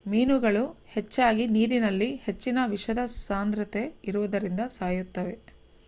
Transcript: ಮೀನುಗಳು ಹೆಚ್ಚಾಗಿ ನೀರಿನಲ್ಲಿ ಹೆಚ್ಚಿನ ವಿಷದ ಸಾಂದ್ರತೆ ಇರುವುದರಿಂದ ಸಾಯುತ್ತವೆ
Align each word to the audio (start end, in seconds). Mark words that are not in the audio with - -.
ಮೀನುಗಳು 0.05 0.63
ಹೆಚ್ಚಾಗಿ 0.93 1.43
ನೀರಿನಲ್ಲಿ 1.51 2.09
ಹೆಚ್ಚಿನ 2.23 2.59
ವಿಷದ 2.71 3.01
ಸಾಂದ್ರತೆ 3.19 3.83
ಇರುವುದರಿಂದ 4.09 4.61
ಸಾಯುತ್ತವೆ 4.77 5.37